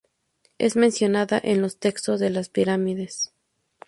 [0.57, 3.33] Es mencionada en los Textos de las Pirámides.